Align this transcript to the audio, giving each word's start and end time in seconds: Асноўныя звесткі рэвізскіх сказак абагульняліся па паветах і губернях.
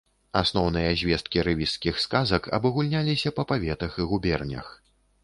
Асноўныя 0.39 0.93
звесткі 1.01 1.43
рэвізскіх 1.47 1.99
сказак 2.05 2.49
абагульняліся 2.59 3.33
па 3.41 3.47
паветах 3.53 3.91
і 4.05 4.09
губернях. 4.15 4.73